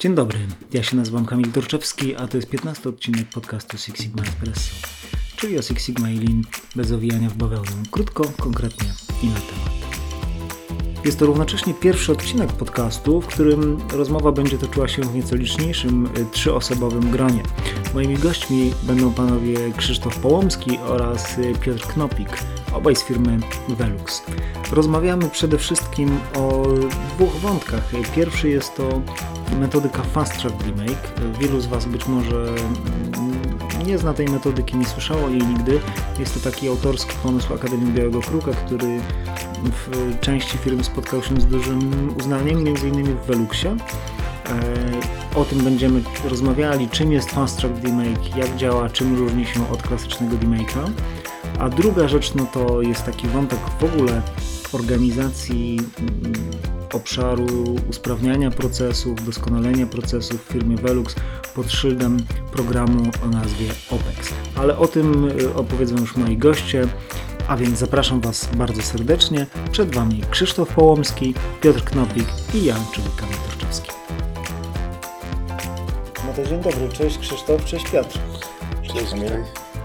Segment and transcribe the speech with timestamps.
[0.00, 0.38] Dzień dobry,
[0.72, 4.70] ja się nazywam Kamil Dorczewski, a to jest 15 odcinek podcastu Six Sigma Espresso,
[5.36, 6.42] czyli o Six Sigma i Lean
[6.74, 8.88] bez owijania w bawełnę, krótko, konkretnie
[9.22, 9.76] i na temat.
[11.04, 16.06] Jest to równocześnie pierwszy odcinek podcastu, w którym rozmowa będzie toczyła się w nieco liczniejszym
[16.06, 17.42] y, trzyosobowym gronie.
[17.94, 22.28] Moimi gośćmi będą panowie Krzysztof Połomski oraz y, Piotr Knopik,
[22.72, 23.38] obaj z firmy
[23.68, 24.22] Velux.
[24.72, 26.62] Rozmawiamy przede wszystkim o
[27.16, 27.90] dwóch wątkach.
[28.14, 29.02] Pierwszy jest to
[29.60, 31.38] metodyka Fast Track Remake.
[31.40, 32.54] Wielu z Was być może
[33.86, 35.80] nie zna tej metodyki, nie słyszało jej nigdy.
[36.18, 39.00] Jest to taki autorski pomysł Akademii Białego Kruka, który
[39.64, 43.70] w części firm spotkał się z dużym uznaniem, innymi w Veluxie.
[43.70, 49.70] E, o tym będziemy rozmawiali, czym jest Fast Track Remake, jak działa, czym różni się
[49.70, 50.90] od klasycznego remake'a.
[51.58, 54.22] A druga rzecz, no to jest taki wątek w ogóle
[54.72, 55.80] organizacji
[56.96, 57.46] obszaru
[57.90, 61.14] usprawniania procesów, doskonalenia procesów w firmie Velux
[61.54, 62.16] pod szyldem
[62.52, 64.32] programu o nazwie OPEX.
[64.54, 66.88] Ale o tym y, opowiedzą już moi goście,
[67.48, 69.46] a więc zapraszam Was bardzo serdecznie.
[69.72, 73.90] Przed Wami Krzysztof Połomski, Piotr Knopik i ja, czyli Kamil Torczewski.
[76.26, 78.18] No to dzień dobry, cześć Krzysztof, cześć Piotr.
[78.82, 79.30] Cześć Kamil.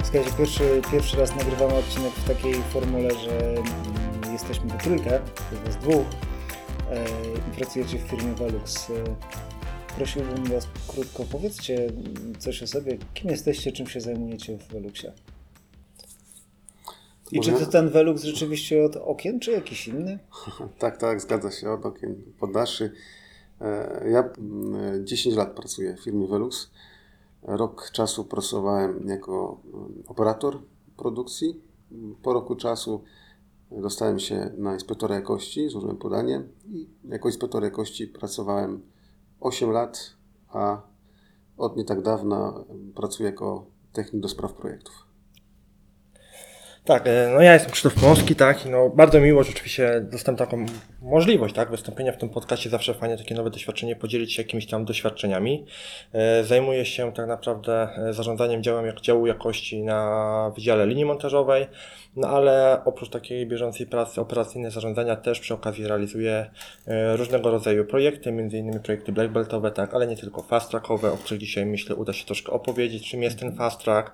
[0.03, 5.20] Słuchajcie, pierwszy, pierwszy raz nagrywamy odcinek w takiej formule, że mm, jesteśmy we trójkę,
[5.66, 6.31] jest dwóch e,
[7.47, 8.89] i pracujecie w firmie Velux.
[8.89, 8.94] E,
[9.95, 11.92] prosiłbym Was krótko, powiedzcie
[12.39, 15.14] coś o sobie, kim jesteście, czym się zajmujecie w Veluxie.
[17.31, 20.19] I czy to ten Velux rzeczywiście od okien, czy jakiś inny?
[20.80, 22.92] tak, tak, zgadza się, od okien poddaszy.
[23.62, 24.30] E, ja
[25.03, 26.72] 10 lat pracuję w firmie Velux.
[27.44, 29.62] Rok czasu pracowałem jako
[30.08, 30.59] operator
[30.97, 31.62] produkcji.
[32.23, 33.03] Po roku czasu
[33.72, 38.82] dostałem się na inspektora jakości, złożyłem podanie i jako inspektor jakości pracowałem
[39.40, 40.14] 8 lat,
[40.50, 40.82] a
[41.58, 45.11] od nie tak dawna pracuję jako technik do spraw projektów.
[46.86, 50.38] Tak, e, no ja jestem Krzysztof Mąski, tak, i no bardzo miło, że oczywiście dostałem
[50.38, 50.66] taką
[51.02, 54.86] możliwość, tak, wystąpienia w tym podcaście, zawsze fajnie takie nowe doświadczenie, podzielić się jakimiś tam
[54.86, 55.66] doświadczeniami.
[56.14, 61.68] E, zajmuję się tak naprawdę e, zarządzaniem działem jak działu jakości na Wydziale Linii Montażowej,
[62.16, 66.50] no ale oprócz takiej bieżącej pracy operacyjnej zarządzania też przy okazji realizuję
[67.16, 71.40] różnego rodzaju projekty, innymi projekty black beltowe, tak, ale nie tylko fast trackowe, o których
[71.40, 74.12] dzisiaj myślę uda się troszkę opowiedzieć, czym jest ten fast track,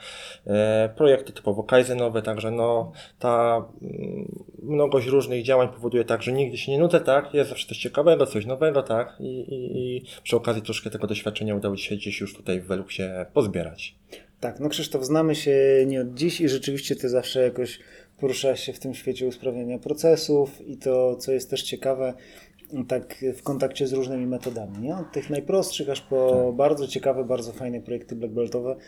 [0.96, 6.72] projekty typowo kaizenowe, także no, ta mm, mnogość różnych działań powoduje tak, że nigdy się
[6.72, 10.62] nie nudzę, tak, jest zawsze coś ciekawego, coś nowego, tak, i, i, i przy okazji
[10.62, 13.96] troszkę tego doświadczenia udało się gdzieś już tutaj w Veluxie pozbierać.
[14.40, 15.58] Tak, no Krzysztof, znamy się
[15.88, 17.80] nie od dziś i rzeczywiście ty zawsze jakoś
[18.20, 22.14] poruszasz się w tym świecie usprawniania procesów i to, co jest też ciekawe,
[22.88, 24.96] tak w kontakcie z różnymi metodami, nie?
[24.96, 26.56] Od tych najprostszych aż po tak.
[26.56, 28.80] bardzo ciekawe, bardzo fajne projekty black beltowe, E,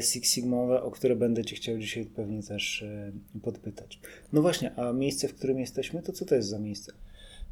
[0.00, 4.00] Six Sigmowe, o które będę Cię chciał dzisiaj pewnie też e, podpytać.
[4.32, 6.92] No właśnie, a miejsce, w którym jesteśmy, to co to jest za miejsce?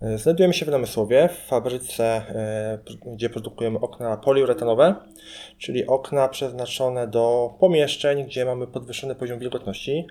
[0.02, 2.22] E, znajdujemy się w Namysłowie, w fabryce,
[3.14, 4.94] gdzie produkujemy okna poliuretanowe,
[5.58, 10.06] czyli okna przeznaczone do pomieszczeń, gdzie mamy podwyższony poziom wilgotności.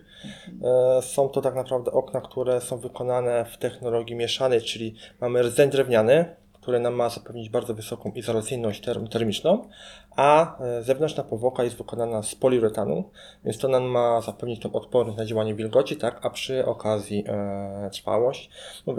[1.01, 6.35] Są to tak naprawdę okna, które są wykonane w technologii mieszanej, czyli mamy rdzeń drewniany,
[6.67, 9.69] które nam ma zapewnić bardzo wysoką izolacyjność termiczną,
[10.15, 13.09] a e, zewnętrzna powłoka jest wykonana z poliuretanu,
[13.45, 17.89] więc to nam ma zapewnić tą odporność na działanie wilgoci, tak, a przy okazji e,
[17.93, 18.49] trwałość.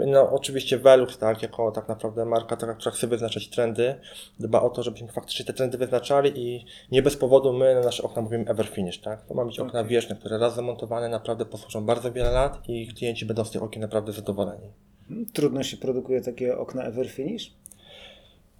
[0.07, 3.95] No, oczywiście Velux, tak, jako tak naprawdę marka, taka, która chce wyznaczać trendy,
[4.39, 8.03] dba o to, żebyśmy faktycznie te trendy wyznaczali i nie bez powodu my na nasze
[8.03, 9.25] okna mówimy ever finish, tak.
[9.25, 13.25] To ma być okna wieczne, które raz zamontowane naprawdę posłużą bardzo wiele lat i klienci
[13.25, 14.88] będą z tych okien naprawdę zadowoleni.
[15.33, 17.53] Trudno się produkuje takie okna ever finish?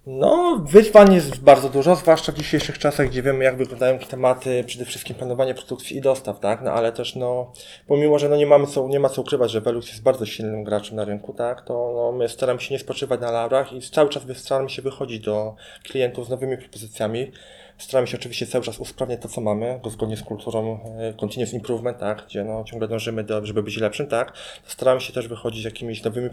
[0.06, 4.84] No, wyzwań jest bardzo dużo, zwłaszcza w dzisiejszych czasach, gdzie wiemy, jak wyglądają tematy, przede
[4.84, 6.62] wszystkim planowanie produkcji i dostaw, tak?
[6.62, 7.52] No, ale też, no,
[7.86, 10.64] pomimo, że no, nie mamy co, nie ma co ukrywać, że Velux jest bardzo silnym
[10.64, 11.62] graczem na rynku, tak?
[11.64, 15.20] To no, my staramy się nie spoczywać na laurach i cały czas staramy się wychodzić
[15.20, 17.32] do klientów z nowymi propozycjami.
[17.80, 21.98] Staramy się oczywiście cały czas usprawniać to, co mamy, zgodnie z kulturą e, continuous improvement,
[21.98, 24.32] tak, gdzie no, ciągle dążymy do, żeby być lepszym, tak.
[24.64, 26.30] Staramy się też wychodzić z jakimiś nowymi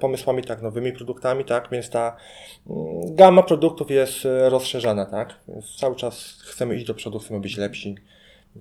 [0.00, 2.16] pomysłami, tak, nowymi produktami, tak, więc ta
[2.70, 5.34] mm, gama produktów jest e, rozszerzana, tak.
[5.48, 7.96] Więc cały czas chcemy iść do przodu, chcemy być lepsi.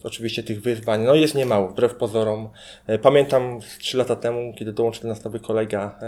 [0.03, 2.49] Oczywiście tych wyzwań no jest niemało, wbrew pozorom.
[2.87, 5.99] E, pamiętam 3 lata temu, kiedy dołączył do nas nowy kolega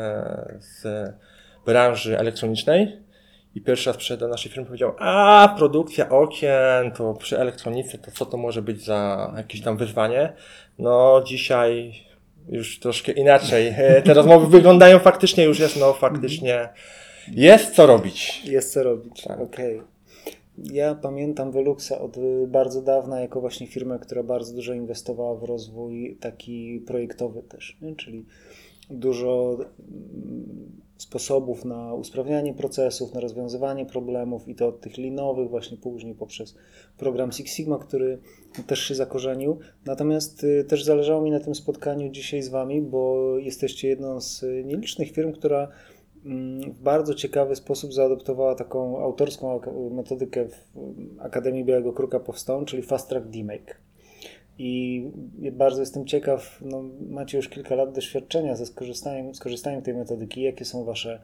[0.60, 1.14] z
[1.66, 3.04] branży elektronicznej,
[3.56, 7.98] i pierwszy raz przyszedł do naszej firmy i powiedział, a produkcja okien, to przy elektronice,
[7.98, 10.34] to co to może być za jakieś tam wyzwanie?
[10.80, 11.94] No dzisiaj
[12.50, 13.76] już troszkę inaczej.
[14.06, 16.70] Te rozmowy wyglądają faktycznie, już jest no faktycznie
[17.32, 18.46] Jest co robić.
[18.46, 19.24] Jest co robić.
[19.24, 19.40] Tak.
[19.40, 19.82] Okej.
[20.58, 22.18] Ja pamiętam Veluxa od
[22.48, 27.96] bardzo dawna jako właśnie firmę, która bardzo dużo inwestowała w rozwój taki projektowy też, nie?
[27.96, 28.26] czyli
[28.90, 29.58] dużo
[31.04, 36.56] sposobów na usprawnianie procesów, na rozwiązywanie problemów i to od tych linowych właśnie później poprzez
[36.98, 38.20] program Six Sigma, który
[38.68, 39.60] też się zakorzenił.
[39.86, 44.44] Natomiast y, też zależało mi na tym spotkaniu dzisiaj z Wami, bo jesteście jedną z
[44.44, 45.68] y, nielicznych firm, która
[46.26, 49.60] mm, w bardzo ciekawy sposób zaadoptowała taką autorską
[49.92, 50.80] metodykę w
[51.20, 53.93] Akademii Białego Kruka Powstałą, czyli Fast Track DMake.
[54.58, 55.04] I
[55.52, 60.42] bardzo jestem ciekaw, no, macie już kilka lat doświadczenia ze skorzystaniem, skorzystaniem tej metodyki.
[60.42, 61.24] Jakie są Wasze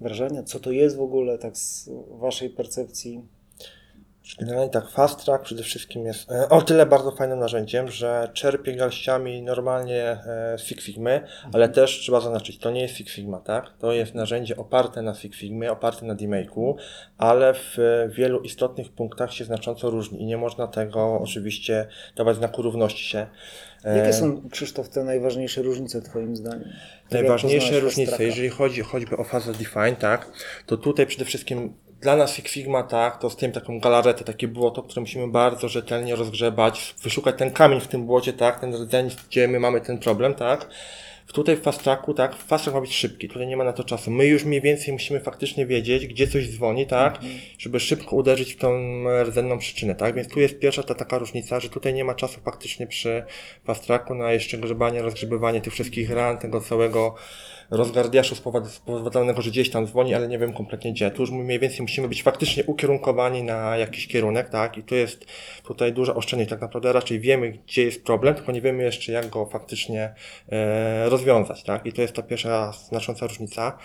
[0.00, 0.42] wrażenia?
[0.42, 3.22] Co to jest w ogóle, tak z Waszej percepcji?
[4.38, 8.76] Generalnie tak, Fast Track przede wszystkim jest e, o tyle bardzo fajnym narzędziem, że czerpie
[8.76, 11.20] garściami normalnie e, Six Sigmy,
[11.52, 13.78] ale też trzeba zaznaczyć, to nie jest Six Sigma, tak?
[13.78, 16.74] To jest narzędzie oparte na Six Sigmie, oparte na D-Make'u,
[17.18, 17.76] ale w
[18.08, 21.86] wielu istotnych punktach się znacząco różni i nie można tego oczywiście
[22.16, 23.26] dawać znaku równości się.
[23.84, 26.72] E, Jakie są, Krzysztof, te najważniejsze różnice Twoim zdaniem?
[27.10, 30.32] Najważniejsze różnice, jeżeli chodzi choćby o fazę define, tak,
[30.66, 34.48] to tutaj przede wszystkim dla nas Six Sigma, tak, to z tym taką galaretę, takie
[34.48, 39.10] błoto, które musimy bardzo rzetelnie rozgrzebać, wyszukać ten kamień w tym błocie, tak, ten rdzeń,
[39.28, 40.68] gdzie my mamy ten problem, tak.
[41.32, 43.84] Tutaj w fast tracku, tak, fast track ma być szybki, tutaj nie ma na to
[43.84, 44.10] czasu.
[44.10, 47.18] My już mniej więcej musimy faktycznie wiedzieć, gdzie coś dzwoni, tak,
[47.58, 48.70] żeby szybko uderzyć w tą
[49.24, 52.40] rdzenną przyczynę, tak, więc tu jest pierwsza ta taka różnica, że tutaj nie ma czasu
[52.40, 53.24] faktycznie przy
[53.64, 57.14] fast tracku na jeszcze grzebanie, rozgrzebywanie tych wszystkich ran, tego całego
[57.70, 61.10] rozgardiaszu spowod- spowodowanego, że gdzieś tam dzwoni, ale nie wiem kompletnie gdzie.
[61.10, 64.78] Tu już mniej więcej musimy być faktycznie ukierunkowani na jakiś kierunek, tak?
[64.78, 65.26] I tu jest
[65.64, 66.50] tutaj duża oszczędność.
[66.50, 70.14] Tak naprawdę raczej wiemy, gdzie jest problem, tylko nie wiemy jeszcze, jak go faktycznie
[70.48, 71.86] e, rozwiązać, tak?
[71.86, 73.78] I to jest ta pierwsza znacząca różnica.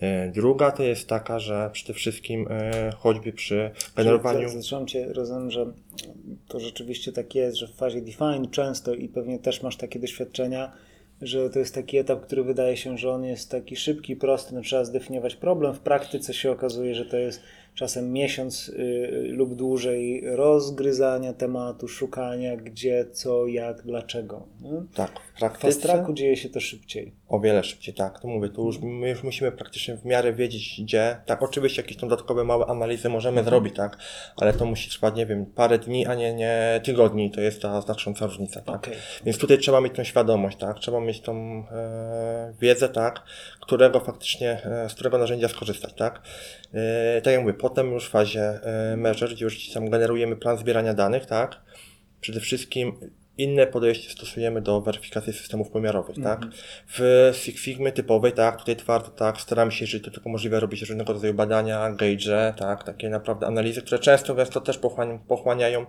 [0.00, 4.48] E, druga to jest taka, że przede wszystkim e, choćby przy generowaniu...
[4.48, 5.66] Zatrzymam Cię, rozumiem, że
[6.48, 10.72] to rzeczywiście tak jest, że w fazie define często i pewnie też masz takie doświadczenia,
[11.22, 14.60] że to jest taki etap, który wydaje się, że on jest taki szybki, prosty, no
[14.60, 15.74] trzeba zdefiniować problem.
[15.74, 17.42] W praktyce się okazuje, że to jest
[17.76, 24.46] czasem miesiąc y, lub dłużej rozgryzania tematu, szukania gdzie, co, jak, dlaczego.
[24.60, 24.82] nie?
[24.94, 25.66] Tak, w W praktyce...
[25.66, 27.12] fast tracku dzieje się to szybciej.
[27.28, 28.20] O wiele szybciej, tak.
[28.20, 31.16] To mówię, tu już my już musimy praktycznie w miarę wiedzieć, gdzie.
[31.26, 33.98] Tak, oczywiście jakieś tam dodatkowe małe analizy możemy zrobić, tak,
[34.36, 37.30] ale to musi trwać, nie wiem, parę dni, a nie, nie tygodni.
[37.30, 38.76] To jest ta znacząca różnica, tak.
[38.76, 38.94] Okej.
[39.24, 43.22] Więc tutaj trzeba mieć tą świadomość, tak, trzeba mieć tą e, wiedzę, tak,
[43.66, 46.22] którego faktycznie, e, z którego narzędzia skorzystać, tak.
[46.74, 50.58] E, tak jak mówię, potem już w fazie e, measure, gdzie już tam generujemy plan
[50.58, 51.60] zbierania danych, tak,
[52.20, 56.40] przede wszystkim inne podejście stosujemy do weryfikacji systemów pomiarowych, tak?
[56.88, 60.80] W Six Sigmy typowej, tak, tutaj twardo, tak, staramy się, jeżeli to tylko możliwe, robić
[60.82, 64.80] różnego rodzaju badania, gauge, tak, takie naprawdę analizy, które często, gęsto też
[65.28, 65.86] pochłaniają,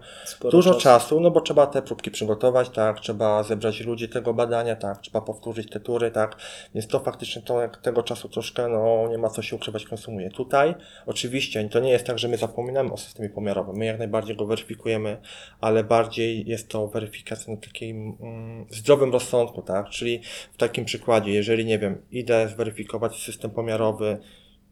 [0.51, 0.83] dużo czasu.
[0.83, 1.19] czasu.
[1.19, 5.69] no bo trzeba te próbki przygotować, tak, trzeba zebrać ludzi tego badania, tak, trzeba powtórzyć
[5.69, 6.35] te tury, tak,
[6.75, 10.29] więc to faktycznie to, tego czasu troszkę, no, nie ma co się ukrywać, konsumuje.
[10.29, 14.35] Tutaj, oczywiście, to nie jest tak, że my zapominamy o systemie pomiarowym, my jak najbardziej
[14.35, 15.17] go weryfikujemy,
[15.61, 20.21] ale bardziej jest to weryfikacja na takim mm, zdrowym rozsądku, tak, czyli
[20.53, 24.17] w takim przykładzie, jeżeli, nie wiem, idę zweryfikować system pomiarowy,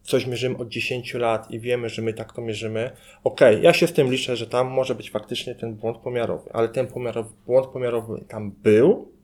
[0.02, 2.90] coś mierzymy od 10 lat i wiemy, że my tak to mierzymy,
[3.24, 6.68] okej, ja się z tym liczę, że tam może być faktycznie ten błąd pomiarowy, ale
[6.68, 9.16] ten pomiarowy, błąd pomiarowy tam był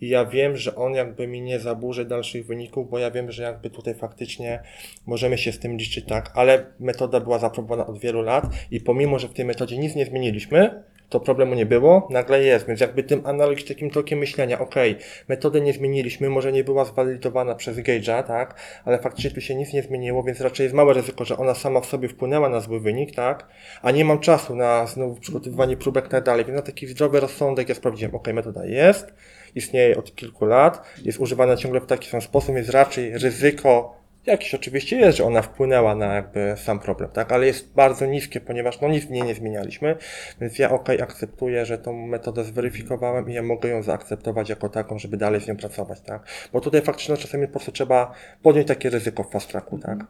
[0.00, 3.42] i ja wiem, że on jakby mi nie zaburzy dalszych wyników, bo ja wiem, że
[3.42, 4.62] jakby tutaj faktycznie
[5.06, 9.18] możemy się z tym liczyć tak, ale metoda była zaprobowana od wielu lat i pomimo,
[9.18, 13.02] że w tej metodzie nic nie zmieniliśmy, to problemu nie było, nagle jest, więc jakby
[13.02, 14.96] tym analogicznie takim tokiem myślenia, okej,
[15.28, 19.72] metodę nie zmieniliśmy, może nie była zwalidowana przez Gage'a, tak, ale faktycznie tu się nic
[19.72, 22.80] nie zmieniło, więc raczej jest małe ryzyko, że ona sama w sobie wpłynęła na zły
[22.80, 23.48] wynik, tak,
[23.82, 27.20] a nie mam czasu na znowu przygotowywanie próbek i tak dalej, więc na taki zdrowy
[27.20, 29.14] rozsądek ja sprawdziłem, okej, metoda jest,
[29.54, 34.54] istnieje od kilku lat, jest używana ciągle w taki sam sposób, jest raczej ryzyko Jakieś
[34.54, 37.32] oczywiście jest, że ona wpłynęła na jakby sam problem, tak?
[37.32, 39.96] Ale jest bardzo niskie, ponieważ no nic w niej nie zmienialiśmy,
[40.40, 44.98] więc ja ok, akceptuję, że tą metodę zweryfikowałem i ja mogę ją zaakceptować jako taką,
[44.98, 46.22] żeby dalej z nią pracować, tak?
[46.52, 48.12] Bo tutaj faktycznie no, czasami po prostu trzeba
[48.42, 50.06] podjąć takie ryzyko w fast tracku, tak?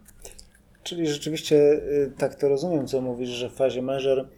[0.83, 4.29] Czyli rzeczywiście y, tak to rozumiem, co mówisz, że w fazie measure,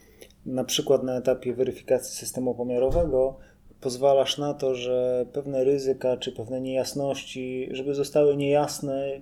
[0.46, 3.38] na przykład na etapie weryfikacji systemu pomiarowego,
[3.80, 9.20] pozwalasz na to, że pewne ryzyka czy pewne niejasności, żeby zostały niejasne,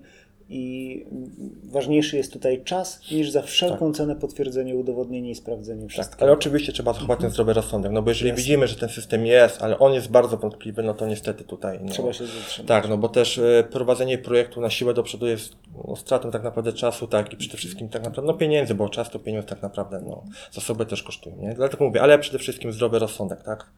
[0.51, 1.05] i
[1.65, 6.17] ważniejszy jest tutaj czas niż za wszelką cenę potwierdzenie, udowodnienie i sprawdzenie wszystkiego.
[6.17, 8.43] Tak, ale oczywiście trzeba zachować ten zdrowy rozsądek, no bo jeżeli Jasne.
[8.43, 11.79] widzimy, że ten system jest, ale on jest bardzo wątpliwy, no to niestety tutaj...
[11.83, 12.69] No, Trzeba się zatrzymać.
[12.69, 15.57] Tak, no bo też e, prowadzenie projektu na siłę do przodu jest
[15.89, 19.11] no, stratą tak naprawdę czasu, tak, i przede wszystkim tak naprawdę, no pieniędzy, bo czas
[19.11, 21.55] to pieniądz tak naprawdę, no, zasoby też kosztują, nie?
[21.55, 23.71] Dlatego mówię, ale przede wszystkim zdrowy rozsądek, tak?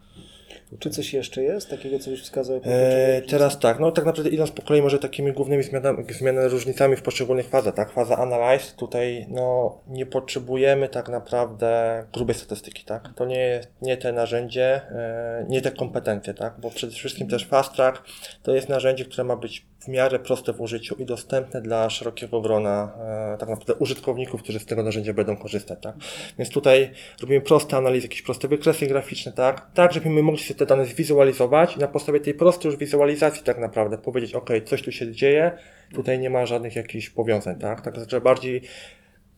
[0.79, 2.61] Czy coś jeszcze jest takiego, co byś wskazał?
[2.65, 6.97] E, teraz tak, no tak naprawdę idąc po kolei może takimi głównymi zmianami, zmianami różnicami
[6.97, 7.93] w poszczególnych fazach, tak?
[7.93, 13.09] Faza Analyze, tutaj no nie potrzebujemy tak naprawdę grubej statystyki, tak?
[13.17, 16.55] To nie, nie te narzędzie, e, nie te kompetencje, tak?
[16.61, 18.03] Bo przede wszystkim też Fast Track
[18.43, 22.41] to jest narzędzie, które ma być w miarę proste w użyciu i dostępne dla szerokiego
[22.41, 22.93] grona
[23.35, 25.95] e, tak naprawdę użytkowników, którzy z tego narzędzia będą korzystać, tak?
[26.39, 29.67] Więc tutaj robimy proste analizy, jakieś proste wykresy graficzne, tak?
[29.75, 33.59] Tak, żebyśmy mogli sobie te dane zwizualizować i na podstawie tej prostej już wizualizacji tak
[33.59, 35.53] naprawdę powiedzieć, ok, coś tu się dzieje,
[35.95, 37.81] tutaj nie ma żadnych jakichś powiązań, tak?
[37.81, 38.63] Tak, że bardziej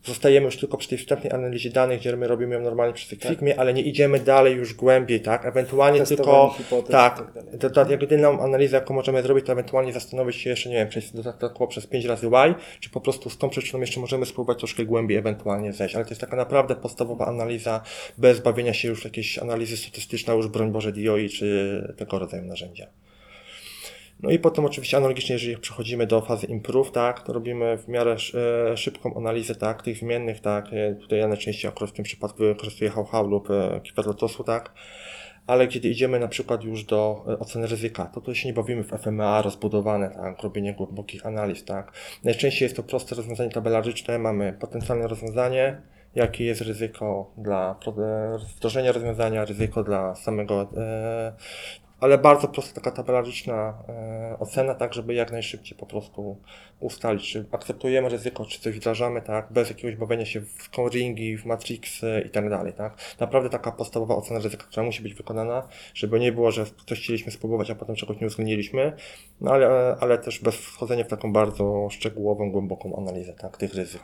[0.05, 3.61] zostajemy już tylko przy tej wstępnej analizie danych, gdzie my robimy ją normalnie przy Figmie,
[3.61, 5.47] ale nie idziemy dalej już głębiej, tak?
[5.47, 9.93] Ewentualnie Testowanie tylko, hipotez tak, tak to, jak jedyną analizę, jaką możemy zrobić, to ewentualnie
[9.93, 13.39] zastanowić się jeszcze, nie wiem, przejść dodatkowo przez 5 razy Y, czy po prostu z
[13.39, 17.27] tą przyczyną jeszcze możemy spróbować troszkę głębiej ewentualnie zejść, ale to jest taka naprawdę podstawowa
[17.27, 17.81] analiza,
[18.19, 22.45] bez bawienia się już w jakieś analizy statystyczne, już broń Boże DOI, czy tego rodzaju
[22.45, 22.87] narzędzia.
[24.23, 28.17] No i potem oczywiście analogicznie, jeżeli przechodzimy do fazy improve, tak, to robimy w miarę
[28.73, 32.39] e, szybką analizę, tak, tych zmiennych, tak, e, tutaj ja najczęściej akurat w tym przypadku
[32.39, 34.73] wykorzystuję how lub e, Keeper Lotosu, tak,
[35.47, 38.91] ale kiedy idziemy na przykład już do oceny ryzyka, to to się nie bawimy w
[38.91, 41.93] FMA rozbudowane, tak, robienie głębokich analiz, tak.
[42.25, 45.83] Najczęściej jest to proste rozwiązanie tabelaryczne, mamy potencjalne rozwiązanie,
[46.15, 47.77] jakie jest ryzyko dla
[48.57, 50.71] wdrożenia rozwiązania, ryzyko dla samego,
[52.05, 56.37] ale bardzo prosta taka tabelaryczna e, ocena, tak żeby jak najszybciej po prostu
[56.81, 61.45] ustalić, czy akceptujemy ryzyko, czy coś wdrażamy, tak, bez jakiegoś bawienia się w scoringi, w
[61.45, 62.97] matrixy i tak dalej, tak.
[63.21, 67.33] Naprawdę taka podstawowa ocena ryzyka, która musi być wykonana, żeby nie było, że coś chcieliśmy
[67.33, 68.93] spróbować, a potem czegoś nie uwzględniliśmy,
[69.41, 74.03] no ale, ale też bez wchodzenia w taką bardzo szczegółową, głęboką analizę, tak, tych ryzyk.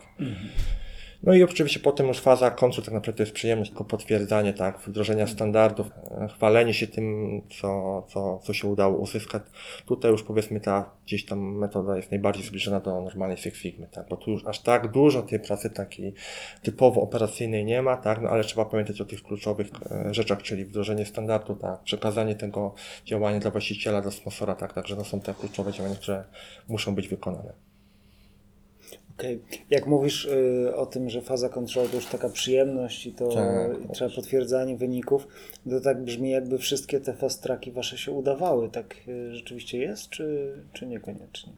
[1.22, 5.26] No i oczywiście potem już faza końcu tak naprawdę jest przyjemność, tylko potwierdzanie, tak, wdrożenia
[5.26, 5.86] standardów,
[6.20, 9.42] e, chwalenie się tym, co, co, co się udało uzyskać.
[9.86, 14.08] Tutaj już powiedzmy ta gdzieś tam metoda jest najbardziej zbliżona do normalnej Six Figmy, tak,
[14.08, 16.14] bo tu już aż tak dużo tej pracy takiej
[16.62, 20.64] typowo operacyjnej nie ma, tak, no ale trzeba pamiętać o tych kluczowych e, rzeczach, czyli
[20.64, 22.74] wdrożenie standardu, tak, przekazanie tego
[23.04, 26.24] działania dla właściciela, dla sponsora, tak, także to są te kluczowe działania, które
[26.68, 27.69] muszą być wykonane.
[29.20, 29.42] Okej.
[29.70, 33.84] Jak mówisz y, o tym, że faza control to już taka przyjemność i to Tak.
[33.84, 35.28] i trzeba potwierdzanie wyników,
[35.70, 38.70] to tak brzmi jakby wszystkie te fast tracki wasze się udawały.
[38.70, 41.52] Tak y, rzeczywiście jest, czy, czy niekoniecznie?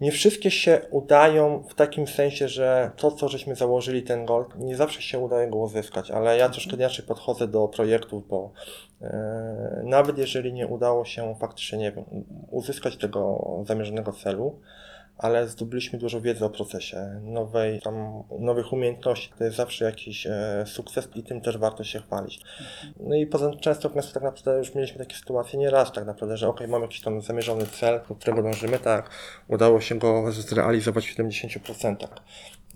[0.00, 4.76] Nie wszystkie się udają w takim sensie, że to, co żeśmy założyli, ten gold, nie
[4.76, 8.52] zawsze się udaje go uzyskać, ale ja troszkę inaczej podchodzę do projektów, bo
[9.02, 12.04] e, nawet jeżeli nie udało się faktycznie, nie wiem,
[12.50, 14.58] uzyskać tego zamierzonego celu,
[15.18, 20.64] ale zdobyliśmy dużo wiedzy o procesie, nowej, tam, nowych umiejętności, to jest zawsze jakiś e,
[20.66, 22.40] sukces i tym też warto się chwalić.
[23.00, 25.92] No i poza tym często w nas tak naprawdę już mieliśmy takie sytuacje nie raz
[25.92, 29.10] tak naprawdę, że ok, mamy jakiś tam zamierzony cel, do którego dążymy, tak,
[29.48, 31.96] udało się go zrealizować w 70%.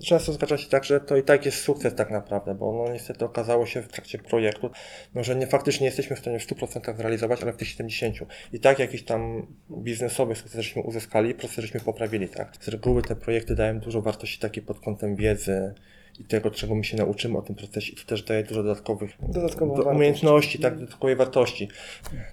[0.05, 3.25] Często zdarza się tak, że to i tak jest sukces tak naprawdę, bo no niestety
[3.25, 4.71] okazało się w trakcie projektu,
[5.15, 8.25] no, że nie faktycznie jesteśmy w stanie w 100% zrealizować, ale w tych 70%.
[8.53, 12.57] I tak jakiś tam biznesowy sukces żeśmy uzyskali, proces żeśmy poprawili, tak.
[12.61, 15.75] Z reguły te projekty dają dużo wartości takiej pod kątem wiedzy,
[16.21, 19.11] i tego, czego my się nauczymy o tym procesie i to też daje dużo dodatkowych
[19.29, 21.69] do, umiejętności, tak, dodatkowej wartości.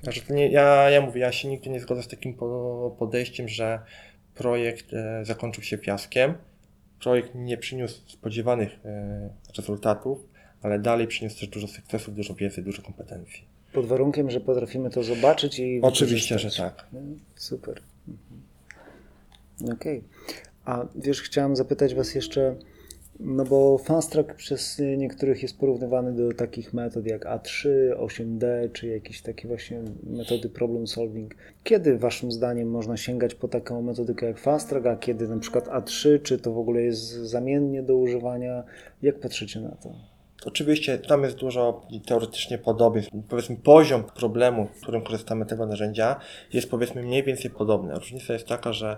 [0.03, 3.47] Także to nie, ja, ja mówię, ja się nigdy nie zgodzę z takim po, podejściem,
[3.49, 3.79] że
[4.35, 6.33] projekt e, zakończył się fiaskiem,
[6.99, 10.19] projekt nie przyniósł spodziewanych e, rezultatów,
[10.61, 13.43] ale dalej przyniósł też dużo sukcesów, dużo wiedzy, dużo kompetencji.
[13.73, 16.87] Pod warunkiem, że potrafimy to zobaczyć i Oczywiście, że tak.
[16.93, 16.99] No,
[17.35, 17.81] Super.
[18.07, 19.73] Mhm.
[19.77, 20.03] Okej.
[20.65, 22.55] A wiesz, chciałem zapytać Was jeszcze,
[23.19, 27.69] no bo fast track przez niektórych jest porównywany do takich metod jak A3,
[27.99, 31.35] 8D, czy jakieś takie właśnie metody problem solving.
[31.63, 35.67] Kiedy Waszym zdaniem można sięgać po taką metodykę jak fast track, a kiedy na przykład
[35.67, 38.63] A3, czy to w ogóle jest zamiennie do używania?
[39.01, 40.17] Jak patrzycie na to?
[40.45, 43.11] Oczywiście tam jest dużo teoretycznie podobieństw.
[43.29, 46.19] Powiedzmy poziom problemu, w którym korzystamy tego narzędzia
[46.53, 47.95] jest powiedzmy mniej więcej podobny.
[47.95, 48.97] Różnica jest taka, że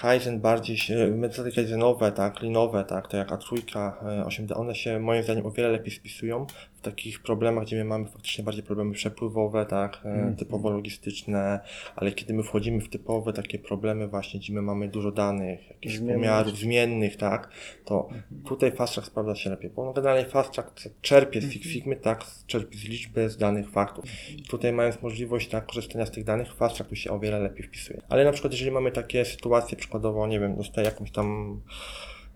[0.00, 0.78] Kaizen bardziej
[1.10, 5.50] metody Kaizenowe, tak, linowe, tak, to jak A3, e, 8D, one się moim zdaniem o
[5.50, 6.46] wiele lepiej spisują
[6.90, 11.60] takich problemach, gdzie my mamy faktycznie bardziej problemy przepływowe, tak, e, typowo logistyczne,
[11.96, 15.96] ale kiedy my wchodzimy w typowe takie problemy właśnie, gdzie my mamy dużo danych, jakichś
[15.96, 16.16] Zmiennych.
[16.16, 17.48] pomiarów zmiennych, tak,
[17.84, 18.08] to
[18.44, 21.96] tutaj Fast Track sprawdza się lepiej, bo no generalnie Fast Track czerpie z Six Figmy,
[21.96, 24.04] tak, czerpie z liczby, z danych faktów.
[24.36, 27.40] I tutaj mając możliwość tak, korzystania z tych danych, Fast Track tu się o wiele
[27.40, 28.02] lepiej wpisuje.
[28.08, 31.60] Ale na przykład jeżeli mamy takie sytuacje, przykładowo, nie wiem, dostaję jakąś tam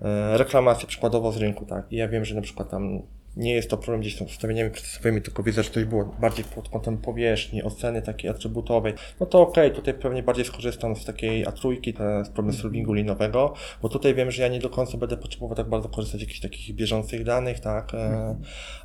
[0.03, 3.03] e, reklamację przykładowo z rynku, tak, i ja wiem, że na przykład tam
[3.37, 6.45] nie jest to problem gdzieś tam z ustawieniami procesowymi, tylko widzę, że coś było bardziej
[6.45, 11.47] pod kątem powierzchni, oceny takiej atrybutowej, no to okej, tutaj pewnie bardziej skorzystam z takiej
[11.47, 15.17] A3, te- z problem solvingu linowego, bo tutaj wiem, że ja nie do końca będę
[15.17, 18.37] potrzebował tak bardzo korzystać z jakichś takich bieżących danych, tak, e,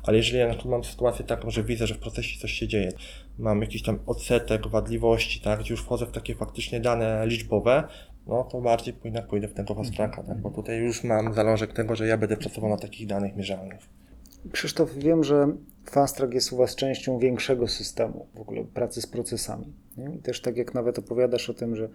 [0.02, 2.68] ale jeżeli ja na przykład mam sytuację taką, że widzę, że w procesie coś się
[2.68, 2.92] dzieje,
[3.38, 7.88] mam jakiś tam odsetek wadliwości, tak, gdzie już wchodzę w takie faktycznie dane liczbowe,
[8.26, 11.72] no to bardziej pójdę, pójdę w tego fast tracka, tak, bo tutaj już mam zalążek
[11.72, 14.05] tego, że ja będę pracował na takich danych mierzalnych.
[14.52, 19.06] Krzysztof, wiem, że Fast Track jest u Was częścią większego systemu w ogóle pracy z
[19.06, 19.72] procesami.
[19.96, 20.14] Nie?
[20.14, 21.88] I też tak jak nawet opowiadasz o tym, że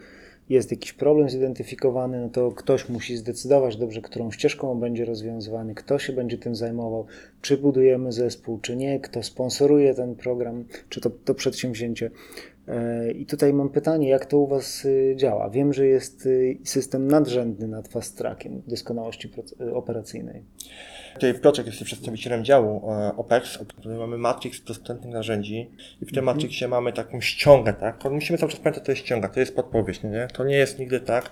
[0.49, 5.75] jest jakiś problem zidentyfikowany, no to ktoś musi zdecydować dobrze, którą ścieżką on będzie rozwiązywany,
[5.75, 7.05] kto się będzie tym zajmował,
[7.41, 12.11] czy budujemy zespół, czy nie, kto sponsoruje ten program, czy to, to przedsięwzięcie.
[12.71, 15.49] E, I tutaj mam pytanie, jak to u Was y, działa?
[15.49, 20.43] Wiem, że jest y, system nadrzędny nad Fast Trackiem doskonałości y, operacyjnej.
[21.13, 26.25] Tutaj Piotrek jest przedstawicielem działu e, OPEX, tutaj mamy matrix dostępnych narzędzi i w tym
[26.25, 28.03] matrixie mamy taką ściągę, tak?
[28.11, 30.27] Musimy cały czas pamiętać, to jest ściąga, to jest podpowiedź, nie?
[30.33, 31.29] To nie jest nigdy tak,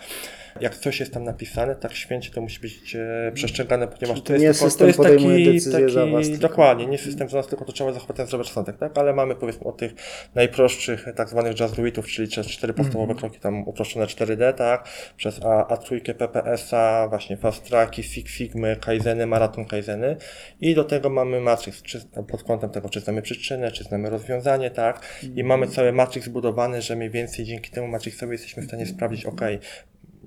[0.62, 4.46] jak coś jest tam napisane, tak święcie to musi być e, przestrzegane, ponieważ to jest,
[4.46, 7.66] nie tylko, to jest taki, taki za was, tylko- dokładnie, nie system za nas, tylko
[7.66, 8.98] to trzeba zachować ten zdrowy rozsądek, tak?
[8.98, 9.94] Ale mamy powiedzmy od tych
[10.36, 14.90] najprostszych tak zwanych jazzruitów, czyli przez cztery podstawowe kroki tam uproszczone 4D, tak?
[15.18, 20.16] Przez A, A3, PPS-a, właśnie fast tracki, Six Figmy, Kaizeny, Maraton Kaizeny
[20.62, 24.72] i do tego mamy matrix czy, pod kątem tego, czy znamy przyczynę, czy znamy rozwiązanie,
[24.72, 25.20] tak?
[25.36, 29.26] I mamy cały matrix zbudowany, że mniej więcej dzięki temu matrixowi jesteśmy w stanie sprawdzić,
[29.26, 29.42] ok,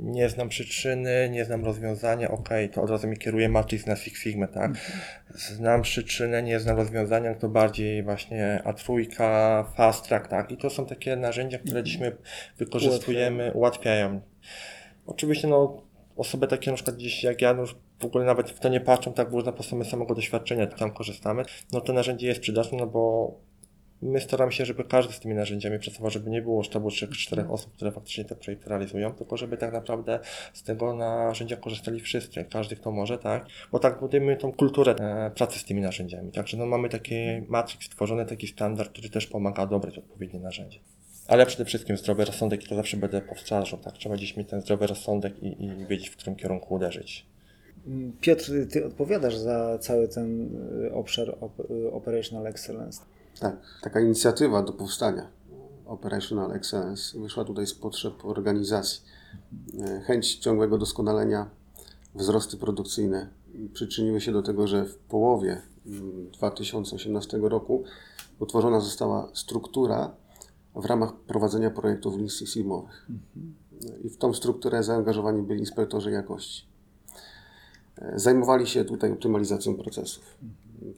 [0.02, 4.22] nie znam przyczyny, nie znam rozwiązania, ok, to od razu mi kieruje matrix na Six
[4.22, 4.72] Figma, tak?
[5.34, 10.50] Znam przyczynę, nie znam rozwiązania, to bardziej właśnie A3, Fast Track, tak?
[10.50, 12.16] I to są takie narzędzia, które dziś my
[12.58, 14.20] wykorzystujemy, ułatwiają.
[15.06, 15.82] Oczywiście, no,
[16.16, 17.64] osoby takie na przykład gdzieś jak ja, no
[18.00, 21.44] w ogóle nawet w to nie patrzą, tak, bo na podstawie samego doświadczenia tam korzystamy,
[21.72, 23.34] no to narzędzie jest przydatne, no bo
[24.02, 27.72] my staramy się, żeby każdy z tymi narzędziami pracował, żeby nie było sztabu 3-4 osób,
[27.72, 30.18] które faktycznie te projekty realizują, tylko żeby tak naprawdę
[30.52, 33.46] z tego narzędzia korzystali wszyscy, każdy kto może, tak?
[33.72, 36.32] Bo tak budujemy tą kulturę e, pracy z tymi narzędziami.
[36.32, 37.14] Także no, mamy taki
[37.48, 40.78] matrix stworzony, taki standard, który też pomaga dobrać odpowiednie narzędzie.
[41.28, 43.92] Ale przede wszystkim zdrowy rozsądek i to zawsze będę powtarzał, tak?
[43.92, 47.26] Trzeba gdzieś mieć ten zdrowy rozsądek i, i wiedzieć, w którym kierunku uderzyć.
[48.20, 51.28] Piotr, ty odpowiadasz za cały ten y, obszar
[51.70, 53.02] y, Operational Excellence.
[53.42, 55.30] Tak, taka inicjatywa do powstania
[55.86, 59.02] Operational Excellence wyszła tutaj z potrzeb organizacji.
[59.80, 61.50] E, Chęć ciągłego doskonalenia,
[62.14, 63.28] wzrosty produkcyjne
[63.72, 67.84] przyczyniły się do tego, że w połowie mm, 2018 roku
[68.38, 70.16] utworzona została struktura
[70.74, 73.06] w ramach prowadzenia projektów Lean Six Sigmowych.
[74.04, 76.66] I w tą strukturę zaangażowani byli inspektorzy jakości.
[77.98, 80.38] E, Zajmowali się tutaj optymalizacją procesów.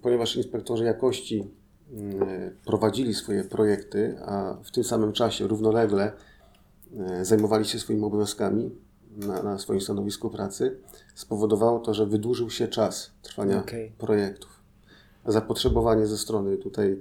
[0.02, 1.63] Ponieważ inspektorzy jakości mm,
[2.64, 6.12] prowadzili swoje projekty, a w tym samym czasie równolegle
[6.98, 8.70] e, zajmowali się swoimi obowiązkami
[9.16, 10.76] na, na swoim stanowisku pracy,
[11.14, 13.92] spowodowało to, że wydłużył się czas trwania Okej.
[13.98, 14.60] projektów.
[15.26, 17.00] Zapotrzebowanie ze strony tutaj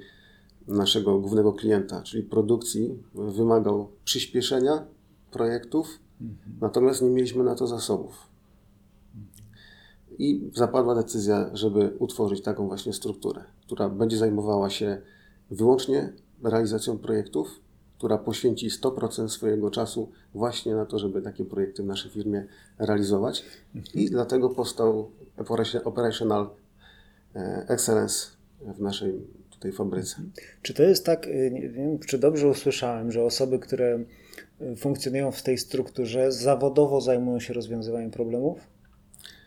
[0.68, 4.86] naszego głównego klienta, czyli produkcji, wymagał przyspieszenia
[5.32, 6.00] projektów,
[6.62, 8.33] natomiast nie mieliśmy na to zasobów.
[10.20, 15.02] I zapadła decyzja, żeby utworzyć taką właśnie strukturę, która będzie zajmowała się
[15.52, 17.60] wyłącznie realizacją projektów,
[17.98, 22.46] która poświęci 100% swojego czasu właśnie na to, żeby takie projekty w naszej firmie
[22.80, 23.46] realizować.
[23.94, 26.50] I dlatego powstał Operation- Operational
[27.36, 28.28] e, Excellence
[28.62, 29.22] w naszej
[29.64, 30.16] tutaj fabryce.
[30.62, 34.00] Czy to jest tak, y, nie wiem, czy dobrze usłyszałem, że osoby, które
[34.62, 38.73] y, funkcjonują w tej strukturze, zawodowo zajmują się rozwiązywaniem problemów?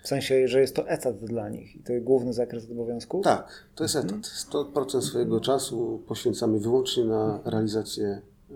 [0.07, 3.25] W sensie, że jest to etat dla nich i to jest główny zakres obowiązków?
[3.25, 4.21] Tak, to jest etat.
[4.53, 8.55] 100% swojego czasu poświęcamy wyłącznie na realizację e,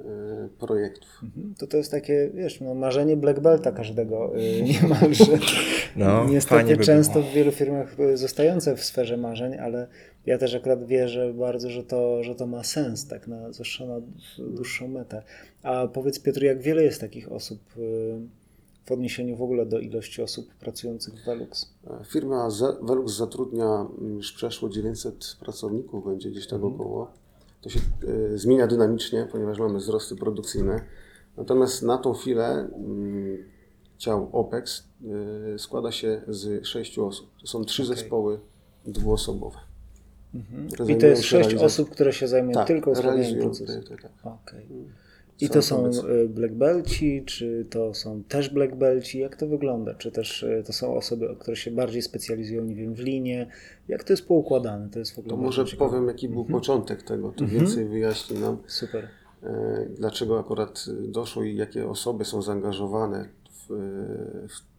[0.58, 1.20] projektów.
[1.22, 1.54] Mhm.
[1.58, 5.38] To to jest takie, wiesz, no, marzenie black belta każdego y, niemalże.
[5.96, 9.86] No, Niestety by często w wielu firmach y, zostające w sferze marzeń, ale
[10.26, 14.00] ja też akurat wierzę bardzo, że to, że to ma sens, tak na, zwłaszcza na
[14.38, 15.22] dłuższą metę.
[15.62, 18.39] A powiedz Piotr, jak wiele jest takich osób y,
[18.90, 21.74] w odniesieniu w ogóle do ilości osób pracujących w Velux?
[22.06, 22.48] Firma
[22.82, 27.10] Velux zatrudnia już przeszło 900 pracowników, będzie gdzieś tak około.
[27.60, 27.80] To się
[28.34, 30.84] e, zmienia dynamicznie, ponieważ mamy wzrosty produkcyjne.
[31.36, 32.44] Natomiast na tą chwilę
[32.76, 33.38] mm,
[33.98, 34.84] ciał OPEX
[35.54, 37.30] e, składa się z sześciu osób.
[37.40, 37.96] To są trzy Okej.
[37.96, 38.40] zespoły
[38.86, 39.58] dwuosobowe.
[40.72, 43.64] które I to jest sześć realizacją- osób, które się zajmują tak, tylko realizują procesu.
[43.64, 44.12] projekty, tak.
[44.42, 44.66] Okej.
[45.40, 49.18] I to są y, black belci, czy to są też black belci?
[49.18, 49.94] Jak to wygląda?
[49.94, 53.46] Czy też y, to są osoby, które się bardziej specjalizują, nie wiem, w linie?
[53.88, 54.88] Jak to jest poukładane?
[54.90, 55.90] To jest w ogóle To może ciekawe.
[55.90, 58.56] powiem, jaki był początek tego, to więcej wyjaśni nam.
[58.66, 59.08] Super.
[59.42, 63.72] e, dlaczego akurat doszło i jakie osoby są zaangażowane w,
[64.48, 64.70] w,